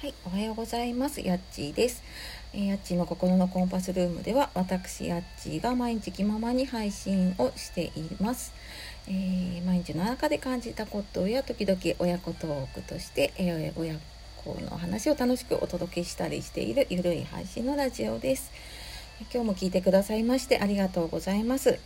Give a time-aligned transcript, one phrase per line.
[0.00, 1.22] はい、おはようございます。
[1.22, 2.04] やっちーです。
[2.54, 8.52] えー、やっちーの心のコンパスルームでは、私やっちーが毎日気ままに配信をしています。
[9.08, 13.96] えー、毎日の中で感じたことや時々親子トークとして、えー、親
[14.44, 18.52] 子の話を楽しくお届けしたりしているゆるい配信のラジオです。
[19.34, 21.76] 今日も聞いてくださいましてありがとうございます。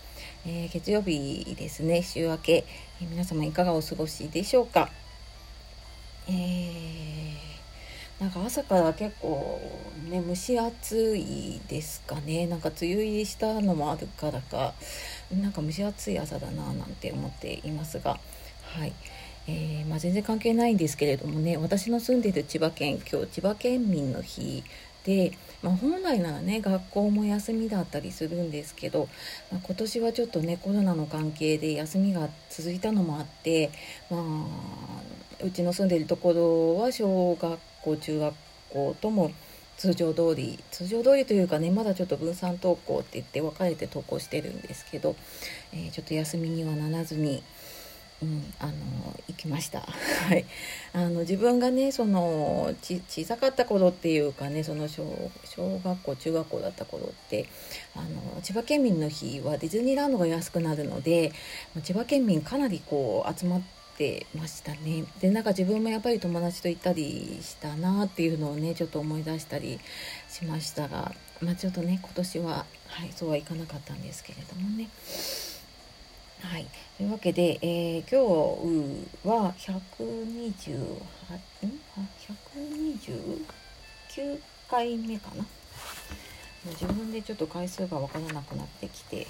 [0.46, 2.52] え月曜日ですね、週明け、
[3.00, 4.90] え皆様いかがお過ごしでしょうか。
[6.28, 7.01] えー
[8.22, 9.60] なんか朝から結構
[10.08, 12.46] ね蒸し暑いですかね。
[12.46, 14.74] なんか梅雨入りしたのもあるからか。
[15.32, 18.20] なんか蒸し暑い朝だななんて思っていますが。
[18.62, 18.92] はい。
[19.48, 24.62] えー、まあ、全然関係ないんですけれどもね私の住んでる千葉県今日千葉県民の日
[25.04, 29.08] で、まあ、本来ならね学校も休みだったりするんですけど、
[29.50, 33.72] まあ、今年はちょっとねコロナの関係で休みが続いたのもあって、
[34.08, 38.34] まあ、うちの住んでるところは小学校中学
[38.70, 39.32] 校とも
[39.76, 45.16] 通常通り通常通りというかねまだちょっと分散登校って言って分かれて登校してるんですけど、
[45.72, 47.42] えー、ちょっと休みにはならずに。
[48.22, 48.72] うん、あの
[49.26, 49.80] 行きました。
[50.28, 50.44] はい、
[50.92, 55.04] あの自分がねその小さかった頃っていうかねその小
[55.44, 57.46] 小学校中学校だった頃って
[57.96, 61.32] あの千葉県民の日はディズニーランドが安くなるので
[61.82, 63.81] 千葉県民かなりこう集まって。
[63.96, 65.04] てましたね。
[65.20, 69.78] でなんか自分もやっぱり友達と行ったりしたなっていうのをねちょっと思い出したり
[70.28, 74.88] しましたがまあちょっとね今年ははいそうはいかなかったんですけれどもね。
[76.40, 78.18] はい、というわけで、えー、今
[79.22, 80.52] 日は128。
[84.16, 85.46] 129回目かな？
[86.66, 89.26] 自分でちょっと回数が分からなくなってきて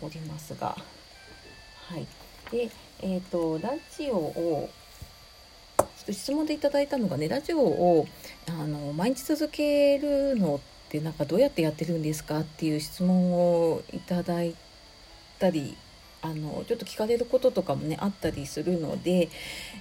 [0.00, 0.76] おりますが
[1.88, 2.06] はい。
[2.50, 4.70] で、え、ー、と、ラジオを、
[5.78, 8.06] ちょっと質問でいただいたのがね、ラジオを
[8.48, 14.54] あの毎日続けるのってなんかどうやってやってるんですかっていう質問をいただい
[15.38, 15.76] たり
[16.22, 19.28] あのちょっと聞かれることとかもねあったりするので、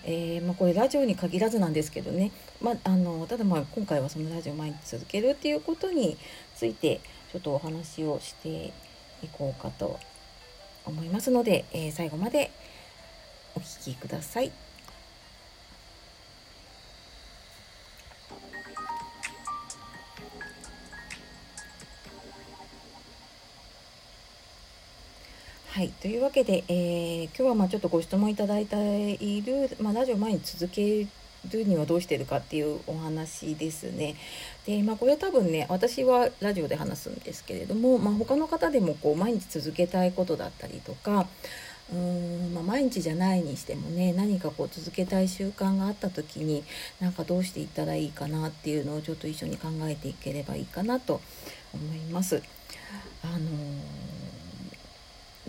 [0.03, 6.17] えー、まあ、これラジオに限らずなんですけどね、まあ、あのただまあ今回はそのラジオ毎日続けるっていうことに
[6.56, 7.00] ついて
[7.31, 8.73] ちょっとお話をして
[9.23, 10.00] いこうかと
[10.88, 12.52] 思いますので、えー、最後まで
[13.56, 14.52] お聴きください。
[25.78, 31.06] はい、というわけで、えー、今日はまあちょっとご質問いただいている、まあ、ラジオ前に続け
[31.52, 34.16] るにはどうしてるかっていうお話ですね。
[34.66, 41.28] で、まあ、これは多分ね私はラジオで話すんですけれども、まあ、他の方でもこう毎日続けたいことだったりとか
[41.91, 46.63] うーん、まあ、毎日じゃないにしてもね何かこう続けたい習慣があった時に
[47.00, 51.22] なんかどうしていったらいいかなっていうのをちょっと一緒に考えていければいいかなと
[51.74, 52.41] 思います。
[53.24, 53.40] あの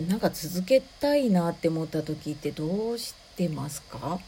[0.01, 4.19] ー、なんか続けたいなって思った時ってどうしてますか？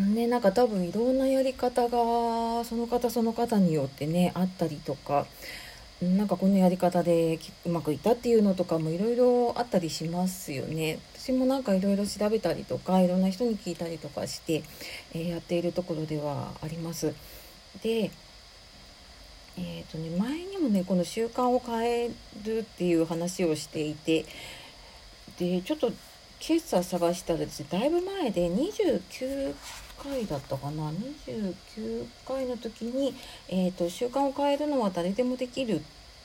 [0.00, 5.26] ね、なんか多分いろんなやり方がその方その方によってねあったりとか
[6.02, 10.98] なんかこのやり方でうまくいったっていうのとかもいろいろあったりしますよね。
[11.16, 14.62] 私もなんかいろいろ調べたりとかいろんな人に聞いたりとかして、
[15.14, 17.14] えー、やっているところではあります。
[17.82, 18.10] で
[19.56, 22.10] えーとね、前にもねこの習慣を変え
[22.44, 24.24] るっていう話をしていて
[25.38, 25.92] でちょっと
[26.40, 29.54] 今朝探したらですねだいぶ前で29
[30.02, 30.90] 回だったかな
[31.26, 33.14] ？29回の時に、
[33.48, 35.80] えーと、習慣を変えるのは誰でもできる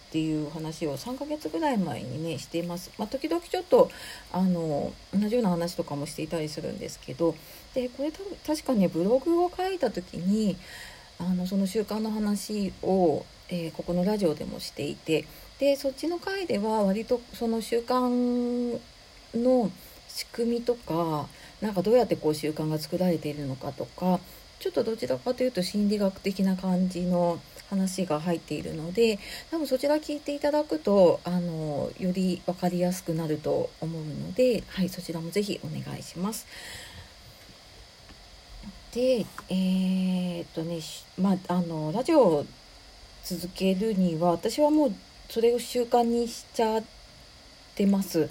[0.09, 2.91] っていう話を3ヶ月ぐらい前にねしています。
[2.97, 3.89] まあ、時々ちょっと
[4.33, 7.35] あの同じような話とかもしていたりするんですけど
[7.73, 10.57] でこれ確かねブログを書いた時に
[11.19, 15.25] あのその習慣の話を、えー、ここのラジオでもしていて
[15.59, 18.79] でそっちの回では割とその習慣
[19.35, 19.71] の
[20.19, 21.27] 仕組みとか
[21.61, 24.19] なんかどうやってこう習慣が作られているのかとか
[24.59, 27.39] ちょっとどちらかというと心理学的な感じの
[27.69, 29.17] 話が入っているので
[29.49, 36.45] 多分そちら聞いていただくとあのより分かりやすくなると思うので、はい、そちらも是非お願いします。
[38.93, 40.79] でえー、っとね
[41.17, 42.45] まああのラジオを
[43.23, 44.93] 続けるには私はもう
[45.29, 46.83] それを習慣にしちゃっ
[47.75, 48.29] てます。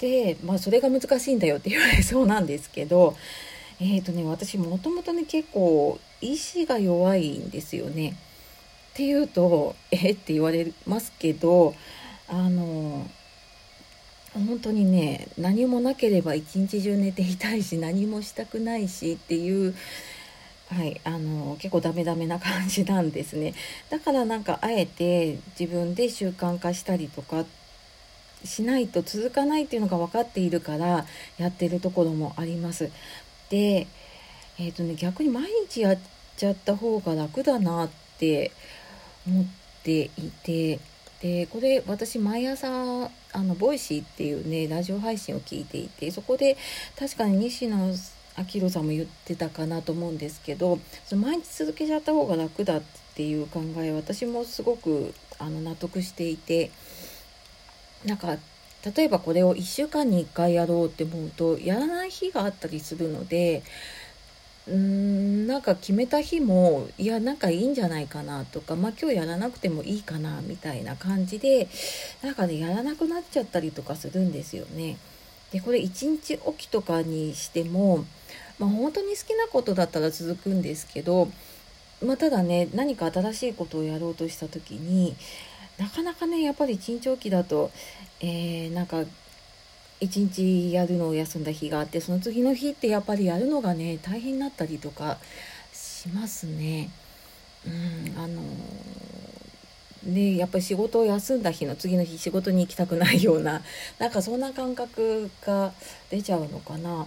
[0.00, 3.16] で、まあ、それが難しいんだよって言われそうなんですけど、
[3.80, 8.16] え、ー、とね、私もともとね、結構意志が弱いんですよね。
[8.92, 11.74] っていうと、 えって言われますけど、
[12.28, 13.08] あの、
[14.34, 19.74] 本当にね、何もなければ一日中寝ていたいし、何もしたくないしっていう、
[20.70, 23.54] はい、あの結構ダメダメな感じなんですね
[23.88, 27.46] だからなんかあえて自分で習慣化したりとかっ
[28.44, 31.06] しないと続かないっていうのが分かっているから
[31.38, 32.90] やってるところもあります。
[33.50, 33.86] で
[34.58, 35.98] えっ、ー、とね逆に毎日やっ
[36.36, 37.88] ちゃった方が楽だなっ
[38.18, 38.52] て
[39.26, 39.46] 思っ
[39.82, 40.80] ていて
[41.20, 46.56] でこれ私毎朝あの Voicy っていうねラジオ配信を聞いていてそこで
[46.98, 47.76] 確かに西野
[48.38, 52.82] 明宏さんも言ってたかなと思うんですけどその毎日続けちゃった方が楽だっ
[53.14, 56.70] ていう考え私もすごくあの納得していて
[58.04, 58.36] なんか
[58.96, 63.62] 例えばこれを1週間に1回やろうって思うとやらない日があったりするので
[64.68, 71.68] うーんなんか決めた日もいやなんかいいんじゃないかなとかまあ今日やらなくてもいいかなみたいな感じで
[72.22, 74.96] なんかねやらなくなっちゃったりとかするんですよね。
[75.52, 78.04] でこれ1日おきとかにしても、
[78.58, 81.30] まあ、本当に好きなことだったら続くんですけど、
[82.04, 85.16] まあ、ただね何か新しいことをやろうとした時に
[85.78, 87.70] なかなかねやっぱり1日おきだと、
[88.20, 89.04] えー、なんか
[90.00, 95.18] 一日やるのを休んだ日があってその次の日ってやっぱりやるのがね大変になったりとか
[95.72, 96.90] しますね。
[97.66, 98.42] うんあの
[100.04, 103.62] ねやっぱり仕事を休んだ日の次の日仕事に行きたくないような
[103.98, 105.72] なんかそんな感覚が
[106.10, 107.06] 出ちゃうのかな。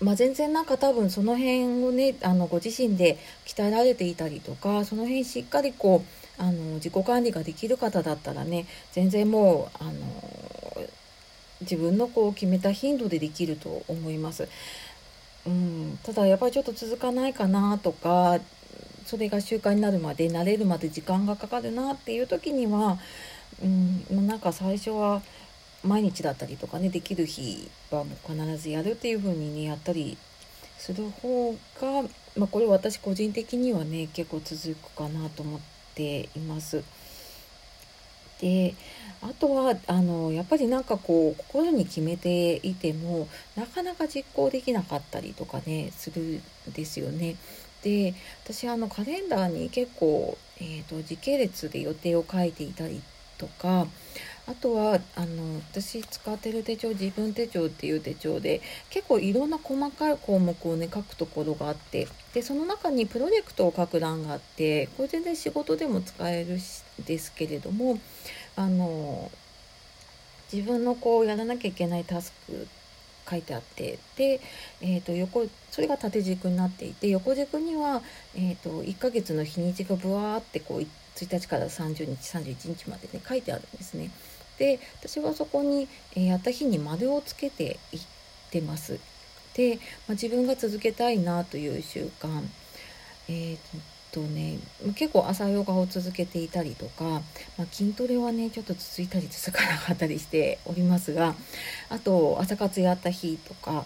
[0.00, 6.04] まあ、全然なんか多分その辺をねあのご自身で鍛えられていたりとかその辺しっかりこ
[6.38, 9.92] うあの自己管理ができる方だったらね全然もうあの
[11.60, 14.48] 自分のこう決めた頻度でできると思います。
[15.46, 18.38] うん、ただやっぱりちょっと続かないかなとか
[19.06, 22.98] それが習慣になるまで慣れるまで時間がかかるなっていう時には、
[23.62, 25.22] うん、なんか最初は
[25.88, 30.16] 毎日だったりとかねできる日はもう必ずやるっていう風にねやったり
[30.76, 32.02] する方が、
[32.36, 35.60] まあ、これ私個人的にはね結構続くかなと思っ
[35.94, 36.84] ています。
[38.40, 38.74] で
[39.20, 46.42] あとはあのやっぱりなんかこう心に決めていてもなかなか実行できなかったりとかねするん
[46.72, 47.34] ですよね。
[47.82, 48.14] で
[48.44, 53.02] 私あのカレンダーに結構、えーと、時系列で予定を書いていたり
[53.38, 53.86] とか
[54.48, 67.98] あとはあの私使ってる手帳自分手帳っていう手帳で結構いろんな細かい項目をね書くところがあってでその中にプロジェクトを書く欄があってこれ全然仕事でも使えるんですけれども
[68.56, 69.30] あの
[70.50, 72.66] 自分のこうやらなきゃいけないタスク
[73.30, 74.40] 書いてあってで、
[74.80, 78.00] えー、と横それが縦軸になっていて横軸には、
[78.34, 82.16] えー、と1ヶ月の日にちがぶわーってこう1日から30日
[82.54, 84.10] 31日までね書いてあるんですね。
[84.58, 88.00] で私はそこに、え、やった日に丸をつけていっ
[88.50, 88.98] てます。
[89.54, 92.46] で、まあ、自分が続けたいなという習慣、
[93.28, 93.58] えー
[94.10, 94.58] とね
[94.94, 97.04] 結構朝ヨガを続けていたりとか、
[97.56, 101.34] まあ、筋トレはねちょっと続いたり続かなかったりしておりますが
[101.88, 103.84] あと朝活やった日とか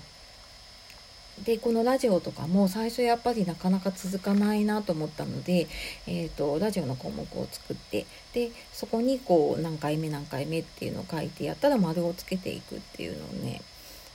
[1.45, 5.67] でこのラジオとかも最初やっぱりなかなか続かないなと思ったので、
[6.07, 13.63] えーと、ラジオの項目を作ってでそこにこう何回目何回目っていうのを書いてやったら丸をつけていくっていうのをね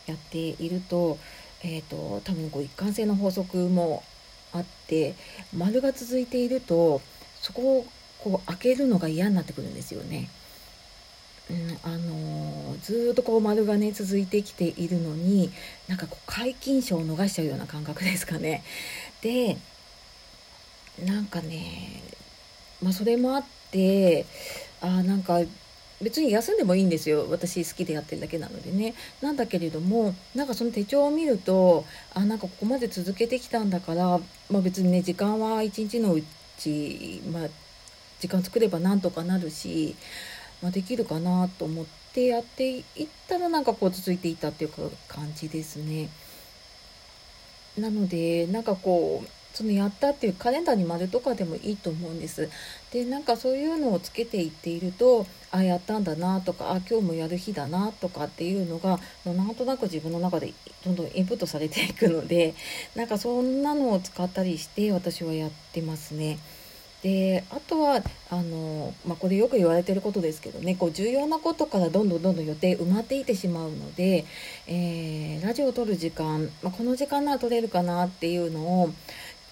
[0.05, 1.17] やっていると,、
[1.63, 4.03] えーと、多分こう一貫性の法則も
[4.53, 5.15] あって
[5.55, 7.01] 丸が続いていると
[7.41, 7.85] そこを
[8.19, 10.29] こう開けるのが嫌になってくるんですよね。
[11.49, 15.49] うん、あのー、ずっとこう丸がね続いてきているのに
[15.87, 18.63] なんかこう皆勤賞を逃しちゃうような感覚ですかね。
[19.21, 19.57] で
[21.05, 22.01] なんかね
[22.81, 24.25] まあそれもあって
[24.81, 25.39] あなんか
[26.01, 36.21] 別に休んでもいいんですよ私好きでやってるだけなのでねなんだけれどもなんかその手帳を見るとあなんかここまで続けてきたんだから、まあ、別にね時間は一日のう
[36.57, 37.47] ち、まあ、
[38.19, 39.95] 時間作ればなんとかなるし、
[40.61, 44.71] まあ、できるかなと思ってやっていったらなんかこう続いていたっていう
[45.07, 46.09] 感じですね。
[47.77, 52.47] なのでなんかこうそのやったっていうカレンダーに丸とかでもいいと思うんです。
[52.91, 60.53] でなんかそういうのをつけていっているとあやったんだなとかあ今日もやる日だなとかっていうのがなんとなく自分の中で
[60.85, 62.53] どんどんインプットされていくので
[62.95, 66.37] なんかそんなのを使ったりして私はやってますね。
[67.03, 68.01] であとは
[68.31, 74.25] あの、まあ、これよく言われてることですけどねこう重要なことからどんどんどんどん予定埋まっていってしまうので、
[74.65, 78.93] えー、ラジオを撮る時間、まあ、この時間なら撮れるかなっていうのを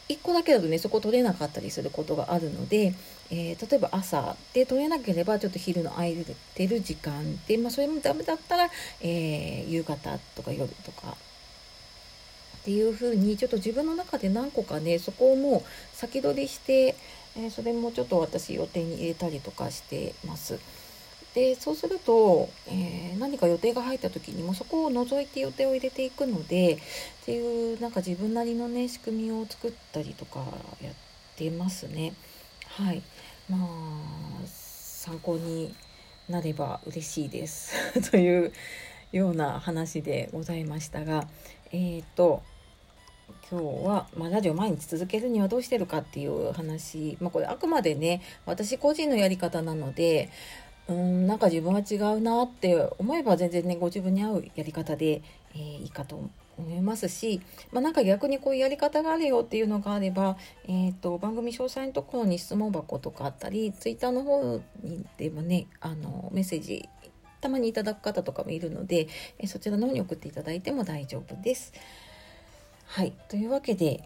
[0.10, 2.94] 1個だけだとねそこ取れなかったりすることがあるので、
[3.32, 6.26] えー、例えば朝で取れなければちょっと昼の空い
[6.56, 8.70] てる時間で、まあ、それもダメだったら、
[9.02, 11.16] えー、夕方とか夜とか
[12.58, 15.64] っていうふうにちょっと自分の中で何個かねそこをもう
[15.96, 16.96] 先取りして、
[17.36, 20.60] えー、それもちょっと私予定に入れたりとかしてます。
[21.34, 30.40] でそうすると、えー、何か予定が入った時にもそこを除いて予定を入れていくのでっていうなんか自分なりのね仕組みを作ったりとか
[30.82, 30.94] やっ
[31.36, 32.14] てますね。
[32.68, 33.02] はい
[33.50, 35.76] まあ参考に
[36.30, 37.76] なれば嬉しいです
[38.10, 38.54] という
[39.12, 41.28] ような話でございましたが
[41.72, 42.42] えっ、ー、と
[43.50, 50.30] 今日は、まあ、ラジオ毎日続けるにはどうしてるかっていう話、まあ、これあくまでね私個人のやり方なので
[50.88, 55.22] うんなんか自分は違うなって思えば全然ねご自分に合うやり方で、
[55.54, 57.42] えー、いいかと思いますし、
[57.72, 66.88] まあ、なんか逆にこういうやり方があるよっていうのがあれば、えーと、番組詳細のところに質問箱とかあったりツイッターの方にでもねあのメッセージ
[67.42, 71.74] たまにいただく方とかもいるので、えそちらの方に送っていただいても大丈夫です。
[72.96, 74.02] はいというわけで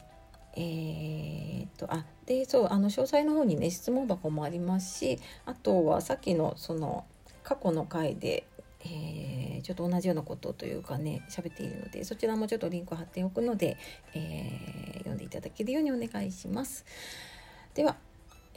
[0.55, 7.05] えー、っとあでそうあの詳細の方にね質問箱もありますしあとはさっきのその
[7.43, 8.48] 過去の回で、
[8.84, 13.77] えー、ちょっと同じようなことというかね喋っているのでそちらもちょっとリンク貼っておくので、
[14.15, 16.84] えー、読んでいただけるようにお願いします。
[17.75, 17.96] では、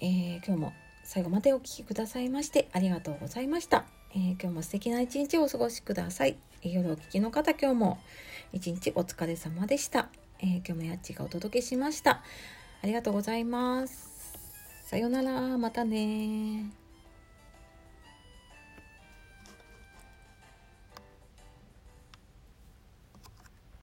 [0.00, 0.72] え、今日も
[1.04, 3.84] 最後までお聴きくださいましてありがとうございました。
[4.14, 6.38] えー、今日も素敵な一日をお過ごしください。
[6.62, 7.98] 夜お聴きの方今日も
[8.54, 10.08] 一日お疲れ様でした。
[10.42, 12.22] えー、今日もやっちがお届けしました。
[12.82, 14.36] ありがとうございます。
[14.84, 16.81] さようなら、またね